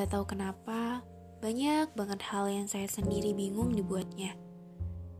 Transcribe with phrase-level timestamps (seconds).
[0.00, 1.04] Gak tahu kenapa,
[1.44, 4.32] banyak banget hal yang saya sendiri bingung dibuatnya.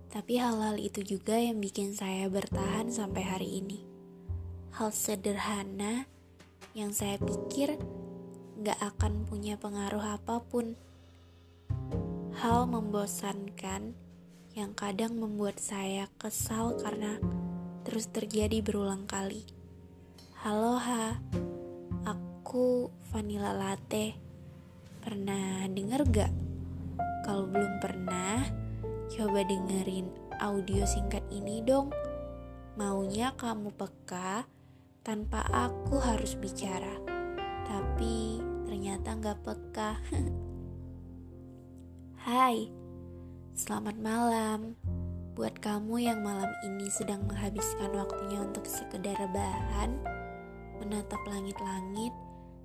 [0.09, 3.85] Tapi hal-hal itu juga yang bikin saya bertahan sampai hari ini.
[4.73, 6.09] Hal sederhana
[6.73, 7.77] yang saya pikir
[8.65, 10.73] gak akan punya pengaruh apa pun.
[12.41, 13.93] Hal membosankan
[14.57, 17.21] yang kadang membuat saya kesal karena
[17.85, 19.45] terus terjadi berulang kali.
[20.41, 21.21] Halo Ha,
[22.09, 24.30] aku Vanilla Latte.
[25.01, 26.33] Pernah denger gak?
[27.25, 28.45] Kalau belum pernah,
[29.09, 30.13] coba dengerin
[30.45, 31.89] audio singkat ini dong.
[32.77, 34.45] Maunya kamu peka
[35.01, 37.01] tanpa aku harus bicara.
[37.65, 39.97] Tapi ternyata gak peka.
[42.29, 42.69] Hai,
[43.57, 44.77] selamat malam.
[45.33, 49.97] Buat kamu yang malam ini sedang menghabiskan waktunya untuk sekedar rebahan,
[50.77, 52.13] menatap langit-langit,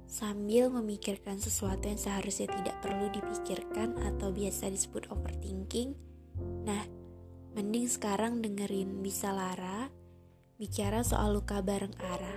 [0.06, 5.98] sambil memikirkan sesuatu yang seharusnya tidak perlu dipikirkan atau biasa disebut overthinking.
[6.66, 6.84] Nah,
[7.58, 9.90] mending sekarang dengerin Bisa Lara
[10.56, 12.36] bicara soal luka bareng Ara.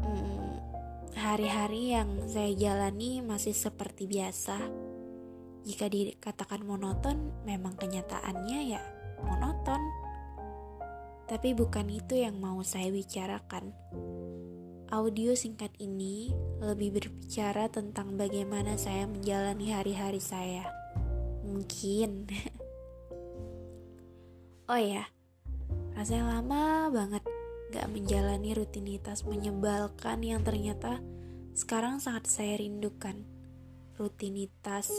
[0.00, 0.56] Hmm,
[1.12, 4.56] hari-hari yang saya jalani masih seperti biasa.
[5.66, 8.82] Jika dikatakan monoton, memang kenyataannya ya
[9.20, 9.82] monoton.
[11.26, 13.74] Tapi bukan itu yang mau saya bicarakan.
[14.86, 16.30] Audio singkat ini
[16.62, 20.62] lebih berbicara tentang bagaimana saya menjalani hari-hari saya.
[21.42, 22.30] Mungkin.
[24.70, 25.10] oh ya,
[25.98, 27.26] rasanya lama banget
[27.74, 31.02] gak menjalani rutinitas menyebalkan yang ternyata
[31.58, 33.26] sekarang sangat saya rindukan.
[33.98, 34.94] Rutinitas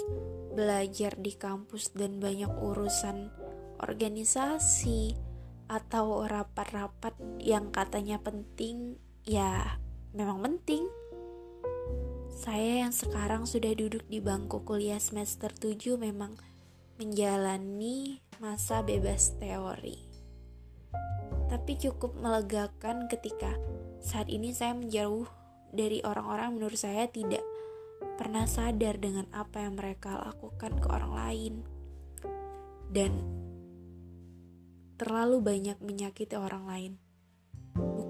[0.51, 3.31] belajar di kampus dan banyak urusan
[3.79, 5.15] organisasi
[5.71, 9.75] atau rapat-rapat yang katanya penting ya
[10.15, 10.87] memang penting.
[12.31, 16.39] Saya yang sekarang sudah duduk di bangku kuliah semester 7 memang
[16.95, 19.99] menjalani masa bebas teori.
[21.51, 23.51] Tapi cukup melegakan ketika
[23.99, 25.27] saat ini saya menjauh
[25.75, 27.43] dari orang-orang menurut saya tidak
[28.15, 31.53] pernah sadar dengan apa yang mereka lakukan ke orang lain.
[32.87, 33.11] Dan
[34.95, 36.93] terlalu banyak menyakiti orang lain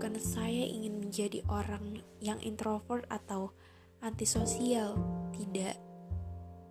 [0.08, 3.52] bukan saya ingin menjadi orang yang introvert atau
[4.00, 4.96] antisosial,
[5.36, 5.76] tidak.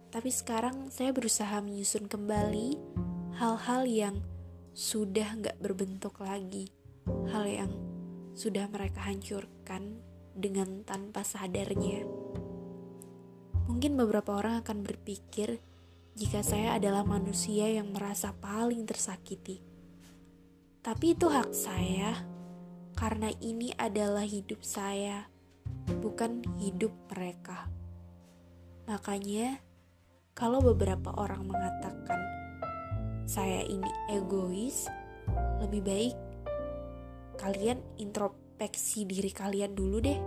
[0.08, 2.80] Tapi sekarang saya berusaha menyusun kembali
[3.36, 4.16] hal-hal yang
[4.72, 6.72] sudah nggak berbentuk lagi,
[7.28, 7.76] hal yang
[8.32, 10.00] sudah mereka hancurkan
[10.32, 12.08] dengan tanpa sadarnya.
[13.68, 15.60] Mungkin beberapa orang akan berpikir
[16.16, 19.60] jika saya adalah manusia yang merasa paling tersakiti.
[20.80, 22.35] Tapi itu hak saya
[22.96, 25.28] karena ini adalah hidup saya,
[26.00, 27.68] bukan hidup mereka.
[28.88, 29.60] Makanya,
[30.32, 32.20] kalau beberapa orang mengatakan
[33.28, 34.88] saya ini egois,
[35.60, 36.16] lebih baik
[37.36, 40.20] kalian introspeksi diri kalian dulu deh.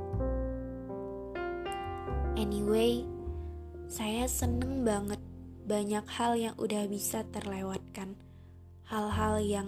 [2.38, 3.04] Anyway,
[3.90, 5.20] saya seneng banget
[5.66, 8.14] banyak hal yang udah bisa terlewatkan.
[8.86, 9.68] Hal-hal yang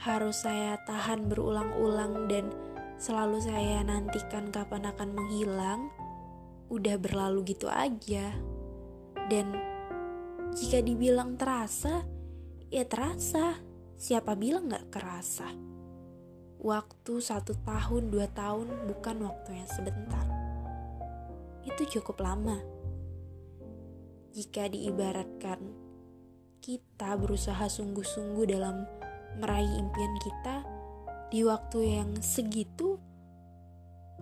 [0.00, 2.50] harus saya tahan berulang-ulang dan
[2.98, 5.90] selalu saya nantikan kapan akan menghilang,
[6.72, 8.34] udah berlalu gitu aja.
[9.30, 9.54] Dan
[10.54, 12.04] jika dibilang terasa,
[12.70, 13.58] ya terasa.
[13.94, 15.46] Siapa bilang gak kerasa?
[16.58, 20.26] Waktu satu tahun, dua tahun bukan waktu yang sebentar.
[21.62, 22.58] Itu cukup lama.
[24.34, 25.62] Jika diibaratkan,
[26.58, 28.82] kita berusaha sungguh-sungguh dalam
[29.38, 30.62] meraih impian kita
[31.30, 32.98] di waktu yang segitu,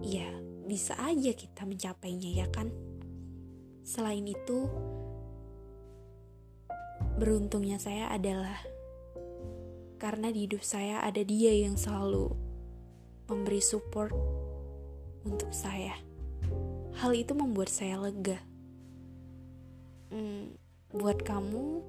[0.00, 0.28] ya
[0.65, 2.73] bisa aja kita mencapainya ya kan.
[3.83, 4.71] Selain itu,
[7.21, 8.56] beruntungnya saya adalah
[10.00, 12.33] karena di hidup saya ada dia yang selalu
[13.31, 14.11] memberi support
[15.23, 15.94] untuk saya.
[16.99, 18.38] Hal itu membuat saya lega.
[20.11, 20.59] Hmm,
[20.93, 21.81] buat kamu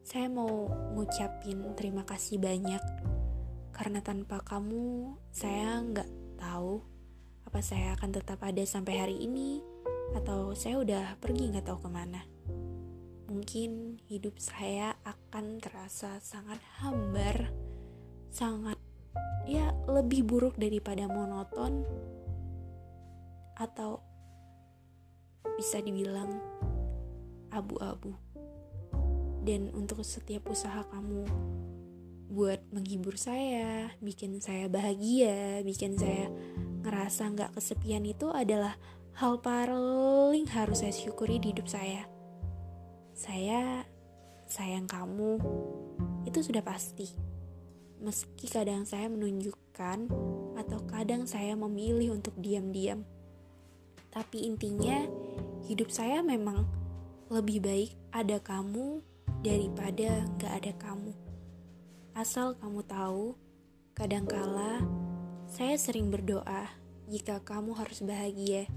[0.00, 2.82] saya mau ngucapin terima kasih banyak
[3.70, 6.84] karena tanpa kamu saya nggak tahu
[7.48, 9.64] apa saya akan tetap ada sampai hari ini
[10.14, 12.22] atau saya udah pergi nggak tahu ke mana.
[13.30, 17.54] Mungkin hidup saya akan terasa sangat hambar,
[18.34, 18.78] sangat
[19.46, 21.86] ya lebih buruk daripada monoton
[23.54, 24.02] atau
[25.58, 26.38] bisa dibilang
[27.50, 28.14] abu-abu
[29.44, 31.24] dan untuk setiap usaha kamu
[32.30, 36.30] buat menghibur saya, bikin saya bahagia, bikin saya
[36.86, 38.78] ngerasa nggak kesepian itu adalah
[39.18, 42.06] hal paling harus saya syukuri di hidup saya.
[43.18, 43.84] Saya
[44.46, 45.42] sayang kamu,
[46.24, 47.10] itu sudah pasti.
[48.00, 50.08] Meski kadang saya menunjukkan
[50.56, 53.04] atau kadang saya memilih untuk diam-diam.
[54.08, 55.04] Tapi intinya,
[55.68, 56.64] hidup saya memang
[57.28, 59.04] lebih baik ada kamu
[59.40, 61.12] daripada gak ada kamu.
[62.16, 63.36] Asal kamu tahu,
[63.96, 64.84] kadangkala
[65.50, 66.70] saya sering berdoa
[67.10, 68.70] jika kamu harus bahagia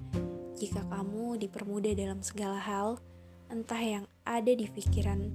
[0.64, 3.02] jika kamu dipermudah dalam segala hal,
[3.50, 5.34] entah yang ada di pikiran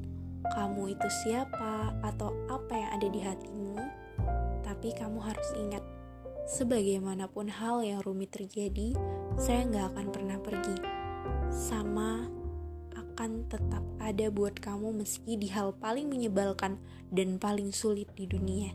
[0.54, 3.76] kamu itu siapa atau apa yang ada di hatimu,
[4.62, 5.84] tapi kamu harus ingat,
[6.48, 8.94] sebagaimanapun hal yang rumit terjadi,
[9.36, 10.78] saya nggak akan pernah pergi.
[11.52, 12.24] Sama
[13.18, 16.78] akan tetap ada buat kamu meski di hal paling menyebalkan
[17.10, 18.70] dan paling sulit di dunia.